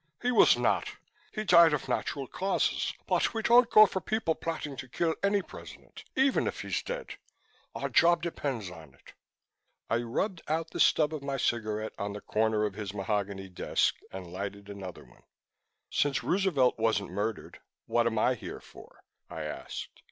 "He 0.19 0.31
was 0.31 0.57
not! 0.57 0.95
He 1.31 1.43
died 1.43 1.73
of 1.73 1.87
natural 1.87 2.25
causes, 2.25 2.91
but 3.07 3.35
we 3.35 3.43
don't 3.43 3.69
go 3.69 3.85
for 3.85 4.01
people 4.01 4.33
plotting 4.33 4.75
to 4.77 4.87
kill 4.87 5.13
any 5.21 5.43
President, 5.43 6.05
even 6.15 6.47
if 6.47 6.61
he's 6.61 6.81
dead. 6.81 7.17
Our 7.75 7.87
job 7.87 8.23
depends 8.23 8.71
on 8.71 8.95
it." 8.95 9.13
I 9.91 9.97
rubbed 9.97 10.41
out 10.47 10.71
the 10.71 10.79
stub 10.79 11.13
of 11.13 11.21
my 11.21 11.37
cigarette 11.37 11.93
on 11.99 12.13
the 12.13 12.21
corner 12.21 12.65
of 12.65 12.73
his 12.73 12.95
mahogany 12.95 13.47
desk 13.47 13.93
and 14.11 14.25
lighted 14.33 14.69
another 14.71 15.03
one. 15.05 15.21
"Since 15.91 16.23
Roosevelt 16.23 16.79
wasn't 16.79 17.11
murdered, 17.11 17.59
what 17.85 18.07
am 18.07 18.17
I 18.17 18.33
here 18.33 18.59
for?" 18.59 19.03
I 19.29 19.43
asked. 19.43 19.89